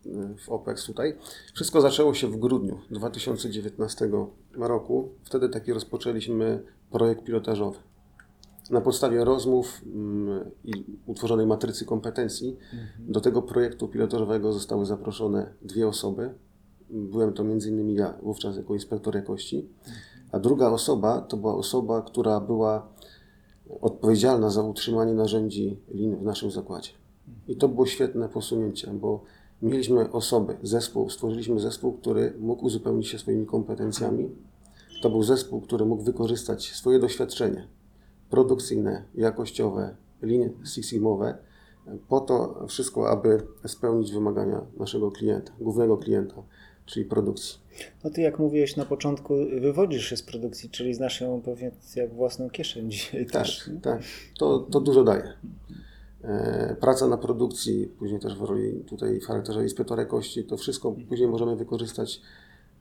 [0.45, 1.13] w OPEX tutaj.
[1.53, 4.09] Wszystko zaczęło się w grudniu 2019
[4.57, 5.09] roku.
[5.23, 7.77] Wtedy taki rozpoczęliśmy projekt pilotażowy.
[8.69, 12.57] Na podstawie rozmów mm, i utworzonej matrycy kompetencji
[12.99, 16.33] do tego projektu pilotażowego zostały zaproszone dwie osoby.
[16.89, 17.89] Byłem to m.in.
[17.89, 19.69] ja, wówczas jako inspektor jakości,
[20.31, 22.87] a druga osoba to była osoba, która była
[23.81, 26.91] odpowiedzialna za utrzymanie narzędzi lin w naszym zakładzie.
[27.47, 29.23] I to było świetne posunięcie, bo
[29.61, 34.29] mieliśmy osoby, zespół, stworzyliśmy zespół, który mógł uzupełnić się swoimi kompetencjami.
[35.01, 37.67] To był zespół, który mógł wykorzystać swoje doświadczenie
[38.31, 41.37] produkcyjne, jakościowe, linie Six Sigmowe,
[42.09, 46.35] po to wszystko, aby spełnić wymagania naszego klienta, głównego klienta,
[46.85, 47.59] czyli produkcji.
[48.03, 52.13] No ty jak mówiłeś na początku, wywodzisz się z produkcji, czyli znasz ją pewnie jak
[52.13, 53.67] własną kieszeń dzisiaj Tak, też.
[53.67, 53.79] nie?
[53.81, 54.01] tak.
[54.39, 55.33] To, to dużo daje.
[56.23, 60.95] E, Praca na produkcji, później też w roli tutaj w charakterze inspektora jakości, to wszystko
[61.09, 62.21] później możemy wykorzystać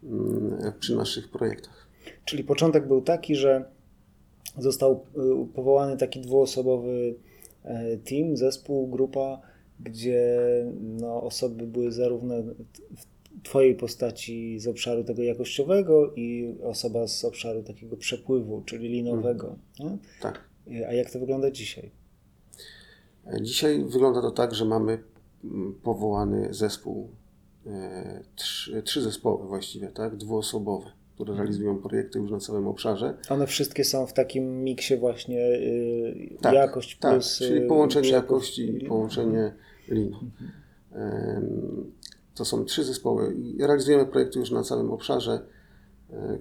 [0.04, 1.86] mm, przy naszych projektach.
[2.24, 3.64] Czyli początek był taki, że
[4.58, 5.06] został
[5.42, 7.14] y, powołany taki dwuosobowy
[7.64, 9.40] e, team, zespół, grupa,
[9.80, 10.38] gdzie
[10.80, 12.34] no, osoby były zarówno
[12.96, 13.10] w
[13.42, 19.56] Twojej postaci z obszaru tego jakościowego i osoba z obszaru takiego przepływu, czyli linowego.
[19.78, 19.98] nie?
[20.20, 20.44] Tak.
[20.88, 21.90] A jak to wygląda dzisiaj?
[23.26, 24.98] E, Dzisiaj wygląda to tak, że mamy
[25.44, 27.08] mm, powołany zespół,
[27.66, 33.14] e, trzy, trzy zespoły właściwie, tak, dwuosobowe, które realizują projekty już na całym obszarze.
[33.30, 37.38] One wszystkie są w takim miksie właśnie y, Tak, jakość tak, plus...
[37.38, 38.22] czyli y, połączenie przepływ.
[38.22, 39.54] jakości i połączenie
[39.88, 40.12] lin.
[40.92, 41.92] Em,
[42.34, 45.40] To są trzy zespoły i realizujemy projekty już na całym obszarze.
[46.10, 46.38] Em,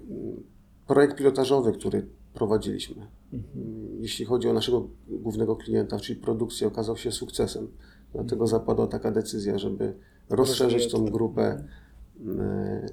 [0.88, 3.08] Projekt pilotażowy, który prowadziliśmy,
[4.00, 7.68] jeśli chodzi o naszego głównego klienta, czyli produkcję, okazał się sukcesem.
[8.13, 9.94] Dlatego zapadła taka decyzja, żeby
[10.30, 11.63] rozszerzyć tą grupę
[12.22, 12.86] em,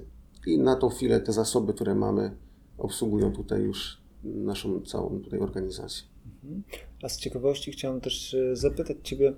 [0.47, 2.31] i na tą chwilę te zasoby, które mamy,
[2.77, 6.07] obsługują tutaj już naszą całą tutaj organizację.
[7.03, 9.33] A z ciekawości chciałem też e, zapytać Ciebie,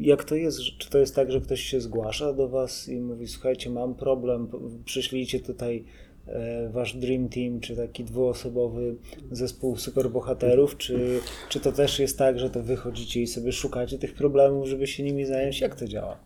[0.00, 0.58] jak to jest?
[0.78, 4.48] Czy to jest tak, że ktoś się zgłasza do Was i mówi, słuchajcie, mam problem,
[4.84, 5.84] przyślijcie tutaj
[6.26, 8.96] e, Wasz Dream Team, czy taki dwuosobowy
[9.30, 13.98] zespół superbohaterów, czy, czy to też jest tak, że to Wy chodzicie i sobie szukacie
[13.98, 15.60] tych problemów, żeby się nimi zająć?
[15.60, 16.18] Jak to działa?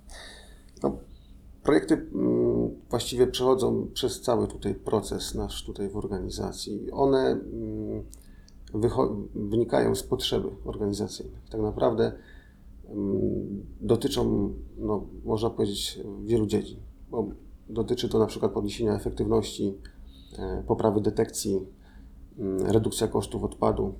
[1.62, 6.90] Projekty mm, właściwie przechodzą przez cały tutaj proces nasz tutaj w organizacji.
[6.92, 8.04] One mm,
[9.34, 11.40] wynikają z potrzeby organizacyjnych.
[11.50, 12.12] Tak naprawdę
[12.88, 16.78] mm, dotyczą, no, można powiedzieć, wielu dziedzin.
[17.10, 17.28] Bo
[17.68, 19.78] dotyczy to na przykład podniesienia efektywności,
[20.38, 21.66] e, poprawy detekcji,
[22.64, 23.94] redukcja kosztów odpadu,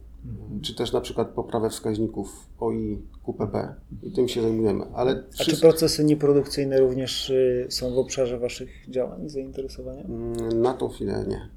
[0.63, 3.75] czy też na przykład poprawę wskaźników OI, QPP.
[4.03, 4.85] I tym się zajmujemy.
[4.95, 10.05] Ale A czy wszystko- procesy nieprodukcyjne również y, są w obszarze Waszych działań i zainteresowania?
[10.05, 11.49] Mm, Na tą chwilę nie.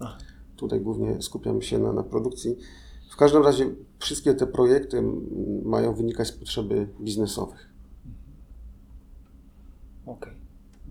[0.00, 0.18] Ach.
[0.56, 2.56] Tutaj głównie skupiamy się na, na produkcji.
[3.10, 5.02] W każdym razie wszystkie te projekty
[5.64, 7.68] mają wynikać z potrzeby biznesowych.
[10.06, 10.32] Okej.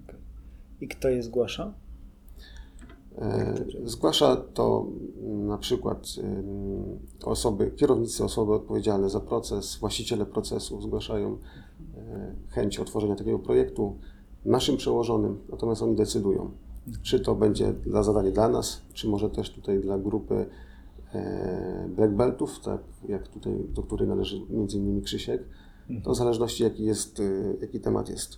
[0.05, 0.19] okej.
[0.81, 1.73] I kto je zgłasza?
[3.17, 4.87] E, Zgłasza to
[5.21, 6.07] mm, na przykład
[7.23, 11.37] osoby, kierownicy, osoby odpowiedzialne za proces, właściciele procesu zgłaszają
[11.97, 13.97] e, chęć otworzenia takiego projektu
[14.45, 16.51] naszym przełożonym, natomiast oni decydują,
[17.01, 20.45] czy to będzie dla zadanie dla nas, czy może też tutaj dla grupy
[21.13, 25.43] e, Black Beltów, tak jak tutaj, do której należy między innymi Krzysiek,
[26.03, 27.21] to w zależności jaki jest,
[27.61, 28.37] jaki temat jest.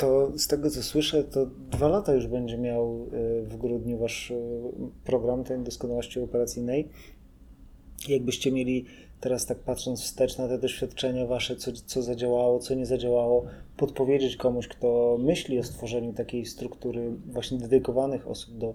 [0.00, 4.30] To z tego co słyszę, to dwa lata już będzie miał y, w grudniu wasz
[4.30, 4.62] y,
[5.04, 6.88] program tej doskonałości operacyjnej.
[8.08, 8.84] Jakbyście mieli
[9.20, 13.44] teraz tak patrząc wstecz na te doświadczenia wasze, co, co zadziałało, co nie zadziałało,
[13.76, 18.74] podpowiedzieć komuś, kto myśli o stworzeniu takiej struktury właśnie dedykowanych osób do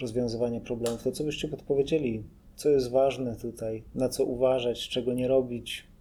[0.00, 2.22] rozwiązywania problemów, to co byście podpowiedzieli?
[2.56, 3.82] Co jest ważne tutaj?
[3.94, 4.88] Na co uważać?
[4.88, 5.93] Czego nie robić?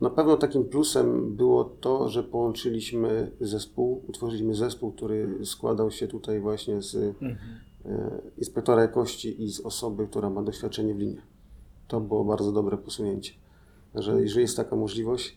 [0.00, 6.40] Na pewno takim plusem było to, że połączyliśmy zespół, utworzyliśmy zespół, który składał się tutaj
[6.40, 11.22] właśnie z e, inspektora jakości i z osoby, która ma doświadczenie w linie.
[11.88, 13.32] To było bardzo dobre posunięcie.
[13.94, 15.36] Że jeżeli jest taka możliwość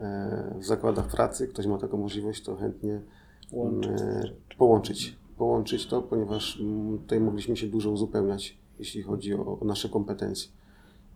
[0.00, 3.00] e, w zakładach pracy, ktoś ma taką możliwość, to chętnie
[3.52, 4.36] Łączyć e, rzeczy.
[4.58, 9.88] połączyć, połączyć to, ponieważ mm, tutaj mogliśmy się dużo uzupełniać, jeśli chodzi o, o nasze
[9.88, 10.59] kompetencje.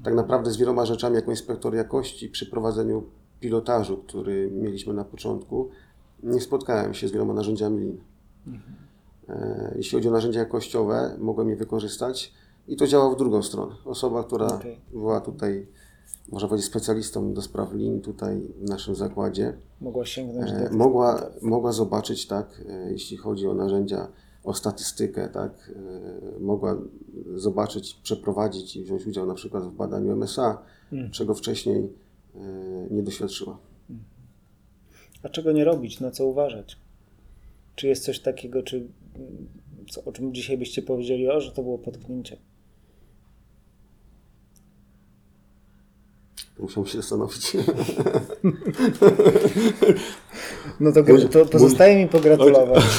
[0.02, 3.04] Tak naprawdę z wieloma rzeczami, jako inspektor jakości przy prowadzeniu
[3.40, 5.68] pilotażu, który mieliśmy na początku,
[6.22, 7.98] nie spotkałem się z wieloma narzędziami Lean.
[9.28, 12.32] E, Jeśli chodzi o narzędzia jakościowe, mogłem je wykorzystać
[12.68, 13.74] i to działało w drugą stronę.
[13.84, 14.80] Osoba, która Okej.
[14.92, 15.66] była tutaj,
[16.32, 20.72] można powiedzieć, specjalistą do spraw Lean tutaj w naszym zakładzie, Mogła sięgnąć do E, tych
[20.72, 24.08] mogła, mogła zobaczyć, tak, e, jeśli chodzi o narzędzia,
[24.44, 25.70] o statystykę, tak,
[26.36, 26.78] e, mogła
[27.34, 30.58] zobaczyć, przeprowadzić i wziąć udział na przykład w badaniu MSA,
[31.12, 31.88] czego wcześniej
[32.34, 32.38] e,
[32.90, 33.58] nie doświadczyła.
[35.22, 36.76] A czego nie robić, na co uważać?
[37.76, 38.86] Czy jest coś takiego, czy
[39.90, 42.36] co, o czym dzisiaj byście powiedzieli, o, że to było potknięcie?
[46.58, 47.52] Musiałem się zastanowić.
[50.80, 52.84] No to, Może- to pozostaje mi pogratulować.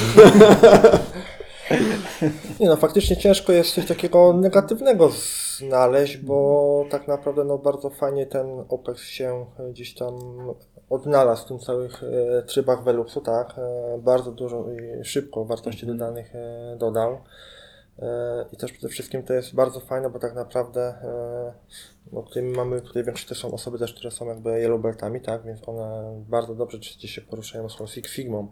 [2.60, 5.10] Nie no, faktycznie ciężko jest coś takiego negatywnego
[5.58, 10.14] znaleźć, bo tak naprawdę no bardzo fajnie ten OPEX się gdzieś tam
[10.90, 13.54] odnalazł w tym całych e, trybach Veluxu, tak.
[13.58, 17.18] E, bardzo dużo i szybko wartości dodanych e, dodał.
[17.98, 21.52] E, I też przede wszystkim to jest bardzo fajne, bo tak naprawdę e,
[22.12, 25.42] no tutaj mamy, tutaj większość to są osoby też, które są jakby yellow beltami, tak,
[25.44, 28.48] więc one bardzo dobrze gdzieś się poruszają z Six Figmą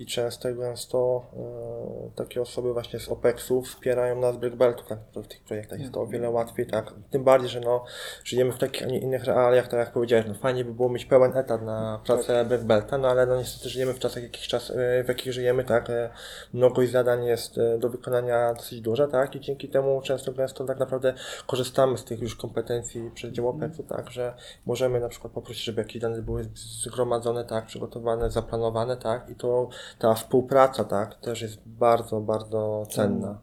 [0.00, 4.98] i często i gęsto e, takie osoby właśnie z OPEX-u wspierają nas Black Beltów tak?
[5.14, 5.80] W tych projektach.
[5.80, 7.84] Jest to o wiele łatwiej, tak, tym bardziej, że no
[8.24, 11.04] żyjemy w takich, a nie innych realiach, tak jak powiedziałeś, no fajnie by było mieć
[11.04, 15.04] pełen etat na pracę Black Belta, no ale no niestety żyjemy w czasach, czas, e,
[15.04, 16.10] w jakich żyjemy, tak, e,
[16.52, 21.14] mnogość zadań jest do wykonania dosyć duża, tak, i dzięki temu często gęsto tak naprawdę
[21.46, 24.34] korzystamy z tych już kompetencji przez dział OPEX-u, tak, że
[24.66, 29.68] możemy na przykład poprosić, żeby jakieś dane były zgromadzone, tak, przygotowane, zaplanowane, tak, i to
[29.98, 33.40] ta współpraca, tak, też jest bardzo, bardzo cenna.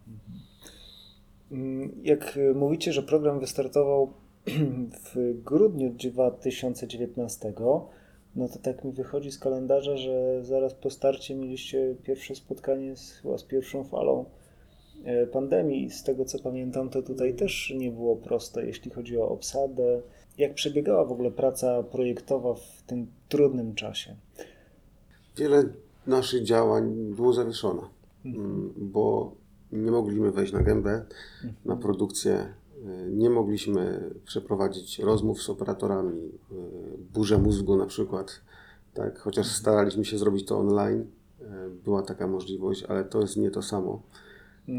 [1.52, 4.14] Mm, Jak mówicie, że program wystartował
[5.06, 7.54] w grudniu 2019,
[8.36, 13.22] no to tak mi wychodzi z kalendarza, że zaraz po starcie mieliście pierwsze spotkanie z,
[13.38, 14.26] z pierwszą falą
[15.32, 15.90] pandemii.
[15.90, 20.02] Z tego co pamiętam, to tutaj też nie było proste, jeśli chodzi o obsadę.
[20.38, 24.16] Jak przebiegała w ogóle praca projektowa w tym trudnym czasie?
[25.38, 25.64] Wiele
[26.08, 27.82] naszych działań było zawieszone,
[28.26, 29.32] mm, bo
[29.72, 31.06] nie mogliśmy wejść na gębę,
[31.66, 36.32] na produkcję, y, nie mogliśmy przeprowadzić rozmów z operatorami, y,
[37.14, 38.42] burzę mózgu na przykład,
[38.94, 41.06] tak, chociaż staraliśmy się zrobić to online,
[41.84, 44.02] była taka możliwość, ale to jest nie to samo.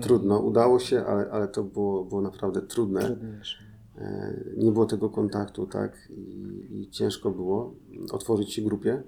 [0.02, 3.00] Trudno, udało się, ale, ale to było, było naprawdę trudne.
[3.00, 3.58] Trudniejsze.
[3.98, 7.74] E, nie było tego kontaktu, tak, i, i ciężko było
[8.12, 9.02] otworzyć się grupie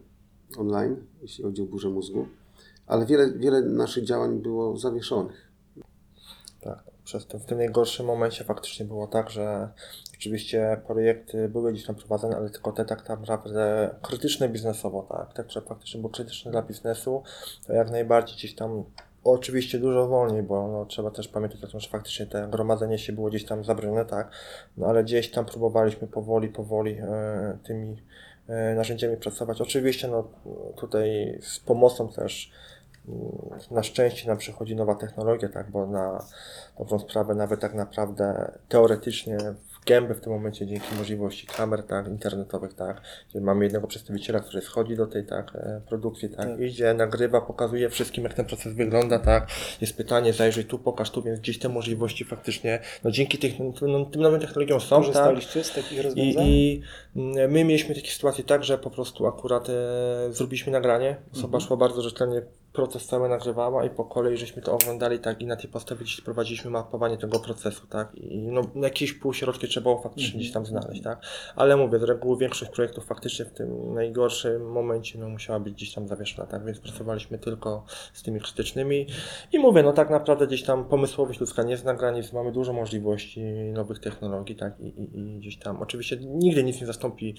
[0.59, 2.27] online, jeśli chodzi o burzę mózgu,
[2.87, 5.51] ale wiele, wiele naszych działań było zawieszonych.
[6.61, 9.69] Tak, przez to, w tym najgorszym momencie faktycznie było tak, że
[10.15, 15.45] oczywiście projekty były gdzieś tam prowadzone, ale tylko te tak naprawdę krytyczne biznesowo, tak, te,
[15.45, 17.23] które faktycznie były krytyczne dla biznesu,
[17.67, 18.85] to jak najbardziej gdzieś tam
[19.25, 23.13] Oczywiście dużo wolniej, bo no, trzeba też pamiętać o tym, że faktycznie te gromadzenie się
[23.13, 24.31] było gdzieś tam zabrane, tak,
[24.77, 27.97] no ale gdzieś tam próbowaliśmy powoli, powoli e, tymi
[28.49, 29.61] e, narzędziami pracować.
[29.61, 30.29] Oczywiście no,
[30.77, 32.53] tutaj z pomocą też
[33.09, 33.21] mm,
[33.71, 36.25] na szczęście nam przychodzi nowa technologia, tak, bo na
[36.79, 39.39] dobrą sprawę nawet tak naprawdę teoretycznie
[39.91, 44.63] gębę w tym momencie dzięki możliwości kamer tak, internetowych, tak, gdzie mamy jednego przedstawiciela, który
[44.63, 46.61] schodzi do tej tak, e, produkcji, tak, Tak.
[46.61, 49.49] idzie, nagrywa, pokazuje wszystkim jak ten proces wygląda, tak,
[49.81, 54.05] jest pytanie, zajrzyj tu, pokaż tu, więc gdzieś te możliwości faktycznie, no dzięki tych, no,
[54.05, 56.47] tym nowym technologiom są, tak, Korzystaliście z takich rozwiązań?
[56.47, 56.83] i, I
[57.17, 59.73] mm, my mieliśmy takie sytuacje tak, że po prostu akurat e,
[60.33, 61.17] zrobiliśmy nagranie.
[61.33, 65.47] Osoba szła bardzo rzetelnie, proces cały nagrywała i po kolei żeśmy to oglądali tak i
[65.47, 68.15] na tej podstawie gdzieś prowadziliśmy mapowanie tego procesu, tak.
[68.15, 71.23] I no, jakieś półśrodki trzeba było faktycznie gdzieś tam znaleźć, tak.
[71.57, 75.95] Ale mówię, z reguły większość projektów faktycznie w tym najgorszym momencie no, musiała być gdzieś
[75.95, 76.65] tam zawieszona, tak.
[76.65, 79.07] Więc pracowaliśmy tylko z tymi krytycznymi
[79.53, 83.43] i mówię, no tak naprawdę gdzieś tam pomysłowość ludzka nie zna granic, mamy dużo możliwości
[83.73, 84.81] nowych technologii, tak.
[84.81, 87.35] I, i, i gdzieś tam oczywiście nigdy nic nie zastąpi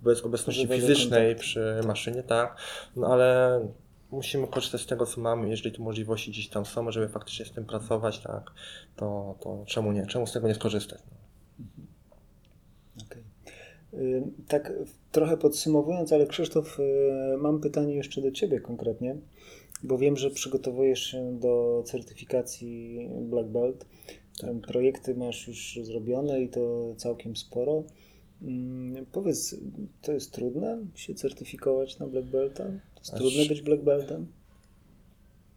[0.00, 2.56] bez obecności fizycznej przy maszynie, tak,
[2.96, 3.60] no ale
[4.12, 7.52] musimy korzystać z tego, co mamy, jeżeli te możliwości gdzieś tam są, żeby faktycznie z
[7.52, 8.50] tym pracować, tak,
[8.96, 11.00] to, to czemu nie, czemu z tego nie skorzystać?
[11.10, 11.16] No.
[13.06, 13.22] Okej.
[13.94, 14.72] Y, Tak
[15.12, 19.16] trochę podsumowując, ale Krzysztof, y, mam pytanie jeszcze do Ciebie konkretnie,
[19.82, 23.86] bo wiem, że przygotowujesz się do certyfikacji Black Belt.
[24.40, 27.84] Tam Projekty masz już zrobione i to całkiem sporo.
[28.42, 29.56] Mm, Powiedz,
[30.02, 32.64] to jest trudne się certyfikować na Black Belta?
[33.02, 34.26] Jest trudne być Black Beltem?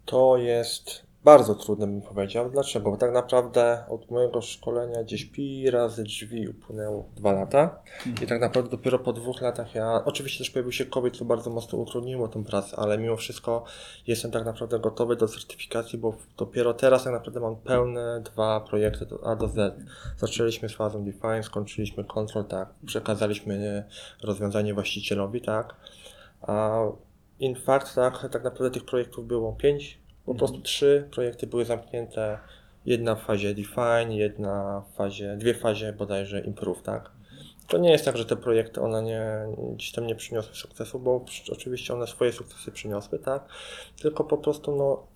[0.05, 2.49] To jest bardzo trudne, bym powiedział.
[2.49, 2.91] Dlaczego?
[2.91, 7.79] Bo tak naprawdę od mojego szkolenia gdzieś pi razy drzwi upłynęło dwa lata.
[8.23, 10.01] I tak naprawdę dopiero po dwóch latach ja.
[10.05, 13.63] Oczywiście też pojawił się COVID, co bardzo mocno utrudniło tę pracę, ale mimo wszystko
[14.07, 19.05] jestem tak naprawdę gotowy do certyfikacji, bo dopiero teraz tak naprawdę mam pełne dwa projekty
[19.05, 19.75] do A do Z.
[20.17, 22.69] Zaczęliśmy z fazą Define, skończyliśmy Control, tak.
[22.85, 23.85] Przekazaliśmy
[24.23, 25.75] rozwiązanie właścicielowi, tak.
[26.41, 26.81] A
[27.39, 32.39] in fact, tak, naprawdę tych projektów było pięć, po prostu trzy projekty były zamknięte.
[32.85, 37.11] Jedna w fazie define, jedna w fazie, dwie fazie bodajże improve, tak.
[37.67, 39.25] To nie jest tak, że te projekty one nie,
[39.75, 43.47] gdzieś tam nie przyniosły sukcesu, bo oczywiście one swoje sukcesy przyniosły, tak.
[44.01, 45.07] Tylko po prostu no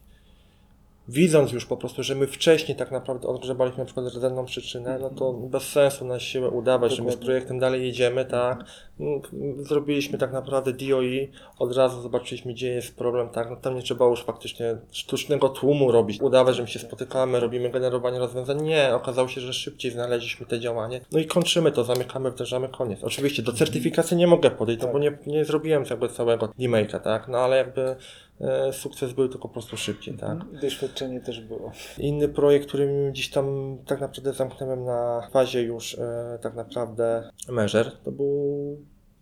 [1.08, 5.10] widząc już po prostu, że my wcześniej tak naprawdę odgrzebaliśmy na przykład rdzenną przyczynę, no
[5.10, 7.26] to bez sensu na siłę udawać, że my z Dokładnie.
[7.26, 8.66] projektem dalej jedziemy, tak.
[9.00, 9.22] Mm,
[9.66, 13.50] Zrobiliśmy tak naprawdę DOI, od razu zobaczyliśmy, gdzie jest problem, tak.
[13.50, 17.70] No tam nie trzeba już faktycznie sztucznego tłumu robić, udawać, że my się spotykamy, robimy
[17.70, 18.62] generowanie rozwiązań.
[18.62, 21.02] Nie, okazało się, że szybciej znaleźliśmy te działanie.
[21.12, 23.04] No i kończymy to, zamykamy, wdrażamy, koniec.
[23.04, 27.28] Oczywiście do certyfikacji nie mogę podejść, no bo nie, nie zrobiłem jakby całego remake'a, tak.
[27.28, 27.96] No ale jakby
[28.42, 30.38] e, sukces był tylko po prostu szybciej, tak.
[30.54, 31.72] I Doświadczenie też było.
[31.98, 37.92] Inny projekt, który gdzieś tam tak naprawdę zamknąłem na fazie już e, tak naprawdę measure,
[38.04, 38.78] to był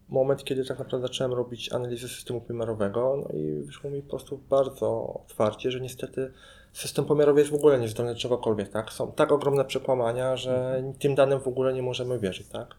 [0.10, 4.38] moment, kiedy tak naprawdę zacząłem robić analizę systemu pomiarowego, no i wyszło mi po prostu
[4.50, 6.32] bardzo otwarcie, że niestety
[6.74, 8.94] system pomiarowy jest w ogóle niezdolny do czegokolwiek, tak?
[8.94, 12.76] Są tak ogromne przekłamania, że tym danym w ogóle nie możemy wierzyć, tak?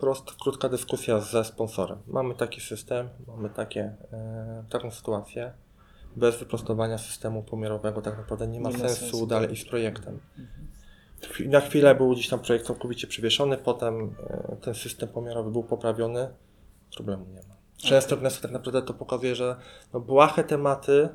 [0.00, 1.98] Prost, krótka dyskusja ze sponsorem.
[2.06, 5.52] Mamy taki system, mamy takie, e, taką sytuację.
[6.16, 9.56] Bez wyprostowania systemu pomiarowego tak naprawdę nie ma, Nie sensu, sensu, dalej tak.
[9.56, 10.14] iść z projektem.
[10.14, 10.69] Chwi-
[11.46, 16.28] Na chwilę był gdzieś tam projekt całkowicie przywieszony, potem e, ten system pomiarowy był poprawiony,
[16.94, 17.54] problemu nie ma.
[17.76, 19.56] Często Gnesto tak naprawdę to pokazuje, że
[19.92, 21.08] no, błahe tematy,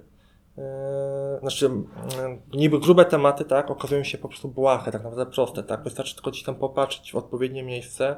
[0.57, 5.63] e, znaczy e, niby grube tematy, tak, okazują się po prostu błahe, tak naprawdę proste,
[5.63, 5.83] tak.
[5.83, 8.15] Wystarczy tylko gdzieś tam popatrzeć w odpowiednie miejsce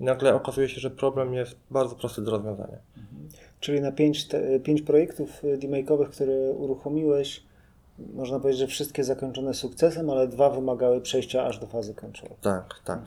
[0.00, 2.78] i nagle okazuje się, że problem jest bardzo prosty do rozwiązania.
[3.60, 7.49] Czyli na pięć, te, pięć projektów y, demake'owych, które uruchomiłeś,
[8.14, 12.30] można powiedzieć, że wszystkie zakończone sukcesem, ale dwa wymagały przejścia aż do fazy control.
[12.40, 13.00] Tak, tak.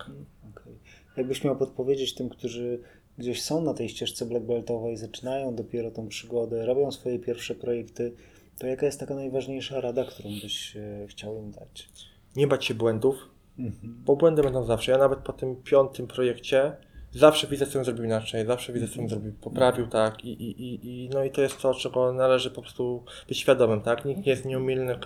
[0.52, 0.74] Okay.
[1.18, 2.80] Jakbyś miał podpowiedzieć tym, którzy
[3.18, 8.14] gdzieś są na tej ścieżce black beltowej, zaczynają dopiero tą przygodę, robią swoje pierwsze projekty,
[8.60, 11.90] to jaka jest taka najważniejsza rada, którą byś e, chciał im dać?
[12.36, 14.04] Nie bać się błędów, Mhm.
[14.06, 14.92] Bo błędy będą zawsze.
[14.92, 16.76] Ja nawet po tym piątym projekcie
[17.16, 20.26] zawsze widzę, co bym zrobił inaczej, zawsze widzę, co bym zrobił, poprawił, tak.
[20.26, 23.82] I, i, i, i, no i to jest to, czego należy po prostu być świadomym,
[23.82, 24.06] tak.
[24.06, 24.98] Nikt nie jest nieumilny, e,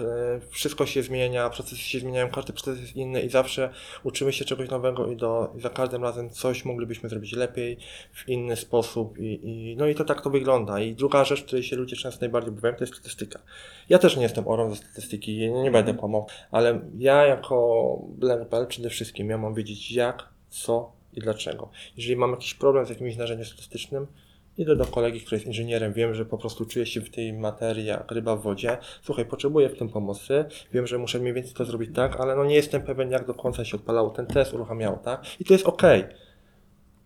[0.50, 3.70] wszystko się zmienia, procesy się zmieniają, każdy proces jest inny i zawsze
[4.04, 7.78] uczymy się czegoś nowego i, do, i za każdym razem coś moglibyśmy zrobić lepiej,
[8.14, 10.80] w inny sposób i, i no i to tak to wygląda.
[10.80, 13.40] I druga rzecz, której się ludzie często najbardziej obawiają, to jest statystyka.
[13.90, 17.98] Ja też nie jestem orą ze statystyki, nie, nie będę kłamał, ale ja jako
[18.52, 21.70] Belt przede wszystkim ja mam wiedzieć jak, co i dlaczego.
[21.98, 24.08] Jeżeli mam jakiś problem z jakimś narzędziem statystycznym,
[24.58, 27.86] idę do kolegi, który jest inżynierem, wiem, że po prostu czuję się w tej materii
[27.86, 28.78] jak ryba w wodzie.
[29.02, 32.46] Słuchaj, potrzebuję w tym pomocy, wiem, że muszę mniej więcej to zrobić tak, ale no
[32.46, 35.26] nie jestem pewien, jak do końca się odpalało ten test, uruchamiało, tak?
[35.40, 35.84] I to jest ok.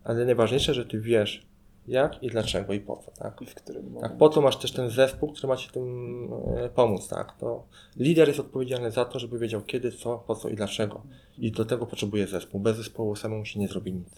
[0.03, 1.45] Ale najważniejsze, że ty wiesz,
[1.87, 3.41] jak i dlaczego i po co, tak?
[3.41, 6.69] I w którym Tak, po to masz też ten zespół, który ma ci tym e,
[6.69, 7.37] pomóc, tak?
[7.37, 7.63] To
[7.97, 11.01] lider jest odpowiedzialny za to, żeby wiedział kiedy, co, po co i dlaczego.
[11.37, 12.59] I do tego potrzebuje zespół.
[12.59, 14.09] Bez zespołu samemu się nie zrobi nic.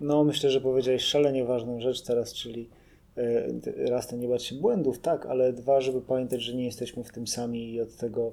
[0.00, 2.68] No, myślę, że powiedziałeś szalenie ważną rzecz teraz, czyli
[3.16, 7.04] e, raz to nie bać się błędów, tak, ale dwa, żeby pamiętać, że nie jesteśmy
[7.04, 8.32] w tym sami i od tego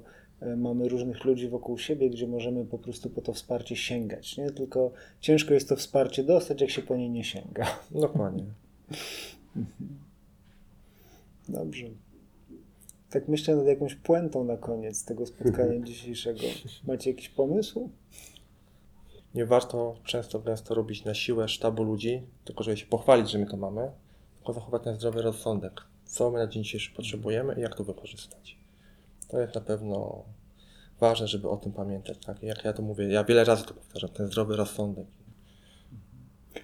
[0.56, 4.50] mamy różnych ludzi wokół siebie, gdzie możemy po prostu po to wsparcie sięgać, nie?
[4.50, 7.66] Tylko ciężko jest to wsparcie dostać, jak się po nie nie sięga.
[7.90, 8.44] Dokładnie.
[11.48, 11.86] Dobrze.
[13.10, 16.40] Tak myślę nad jakąś puentą na koniec tego spotkania dzisiejszego.
[16.86, 17.90] Macie jakiś pomysł?
[19.34, 23.46] Nie warto często gęsto robić na siłę sztabu ludzi, tylko żeby się pochwalić, że my
[23.46, 23.90] to mamy,
[24.36, 25.80] tylko zachować ten zdrowy rozsądek.
[26.04, 28.59] Co my na dzień dzisiejszy potrzebujemy i jak to wykorzystać.
[29.30, 30.24] To jest na pewno
[31.00, 32.18] ważne, żeby o tym pamiętać.
[32.26, 32.42] Tak?
[32.42, 35.06] Jak ja to mówię, ja wiele razy to powtarzam, ten zdrowy rozsądek.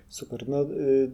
[0.08, 0.48] Super.
[0.48, 1.10] No, y,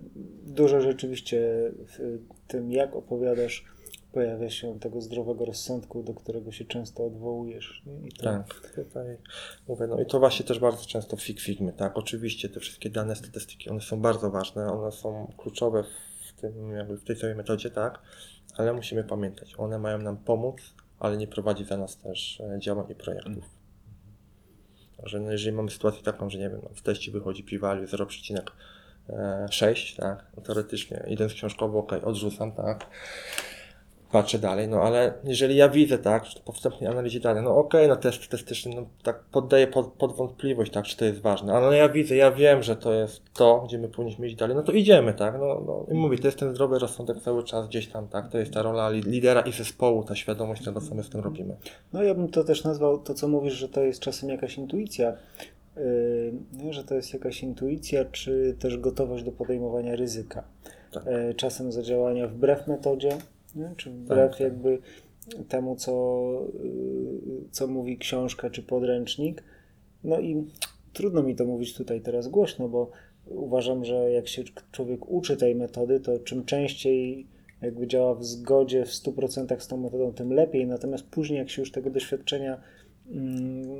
[0.47, 1.41] dużo rzeczywiście
[1.89, 3.65] w tym, jak opowiadasz,
[4.13, 7.83] pojawia się tego zdrowego rozsądku, do którego się często odwołujesz.
[7.87, 8.09] Nie?
[8.09, 9.17] I to, Tak, tutaj
[9.69, 13.17] mówię, no i to właśnie też bardzo często w Figmy, tak, oczywiście te wszystkie dane
[13.17, 15.85] statystyki, one są bardzo ważne, one są kluczowe
[16.29, 18.03] w tym, jakby w tej całej metodzie, tak,
[18.57, 20.57] ale musimy pamiętać, one mają nam pomóc,
[21.03, 23.45] ale nie prowadzi za nas też e, działań i projektów.
[25.03, 29.97] Że no, jeżeli mamy sytuację taką, że nie wiem, no, w teście wychodzi p-value 0,6,
[29.97, 32.87] tak, no, teoretycznie idąc książkowo, ok, odrzucam, tak,
[34.13, 37.97] patrzę dalej, no ale jeżeli ja widzę, tak, po wstępnej analizie danych, no okej, no
[37.97, 41.73] test testyczny, no tak poddaję pod, pod wątpliwość, tak, czy to jest ważne, ale no
[41.73, 44.73] ja widzę, ja wiem, że to jest to, gdzie my powinniśmy iść dalej, no to
[44.73, 48.09] idziemy, tak, no, no i mówię, to jest ten zdrowy rozsądek cały czas gdzieś tam,
[48.09, 51.11] tak, to jest ta rola li- lidera i zespołu, ta świadomość tego, co my z
[51.11, 51.57] tym robimy.
[51.93, 55.13] No ja bym to też nazwał, to co mówisz, że to jest czasem jakaś intuicja,
[55.77, 60.45] yy, że to jest jakaś intuicja, czy też gotowość do podejmowania ryzyka.
[60.93, 61.07] Tak.
[61.07, 63.19] Yy, czasem zadziałania wbrew metodzie,
[63.57, 63.75] nie?
[63.77, 64.41] czy wbrew tak.
[64.41, 64.79] jakby
[65.49, 65.93] temu, co,
[66.65, 69.43] yy, co mówi książka czy podręcznik.
[70.05, 70.47] No i
[70.93, 72.91] trudno mi to mówić tutaj teraz głośno, bo
[73.27, 74.43] uważam, że jak się
[74.73, 77.27] człowiek uczy tej metody, to czym częściej
[77.63, 80.67] jakby działa w zgodzie w 100% z tą metodą, tym lepiej.
[80.67, 82.61] Natomiast później, jak się już tego doświadczenia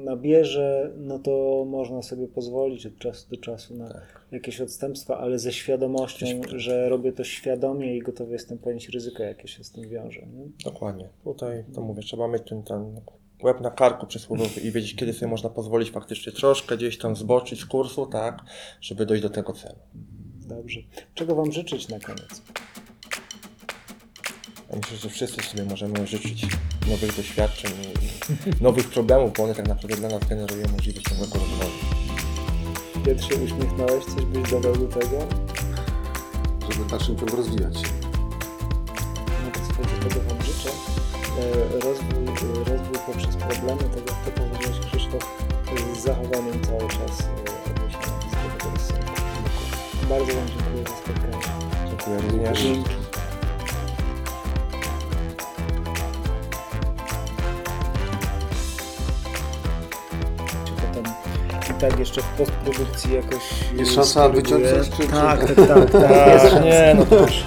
[0.05, 4.01] nabierze, no to można sobie pozwolić od czasu do czasu na
[4.33, 6.27] jakieś odstępstwa, ale ze świadomością,
[6.57, 10.21] że robię to świadomie i gotowy jestem ponieść ryzyko, jakie się z tym wiąże.
[10.21, 10.45] Nie?
[10.65, 11.09] Dokładnie.
[11.25, 13.01] Tutaj to mówię, trzeba mieć ten, ten
[13.43, 17.61] łeb na karku przysłowiowy i wiedzieć, kiedy sobie można pozwolić faktycznie troszkę gdzieś tam zboczyć
[17.61, 18.45] z kursu, tak,
[18.81, 19.79] żeby dojść do tego celu.
[20.49, 20.81] Dobrze.
[21.15, 22.43] Czego Wam życzyć na koniec?
[24.73, 26.47] Ja myślę, że wszyscy sobie możemy życzyć
[26.89, 31.71] nowych doświadczeń i nowych problemów, bo one tak naprawdę dla nas generują możliwość ciągłego rozwoju.
[33.05, 35.27] Piotr się uśmiechnąłeś, coś byś dodał do tego?
[36.73, 37.87] żeby w dalszym ciągu rozwijać się.
[39.45, 40.71] No to słuchajcie, tego Wam życzę.
[41.39, 45.25] E, Rozwój, e, rozwój poprzez problemy, tego jak to powiedziałeś Krzysztof,
[45.93, 47.29] e, z zachowaniem cały czas
[47.67, 49.23] odniesienia do swojego rozsądku.
[50.09, 51.39] Bardzo Wam dziękuję za spotkanie.
[51.89, 53.02] Dziękuję również.
[61.91, 63.43] Tak jeszcze w postprodukcji jakoś
[63.77, 66.11] Jest szansa czy- czy- Tak, tak, tak, tak.
[66.33, 66.59] Jest Tak, szansa.
[66.65, 67.43] nie, no to już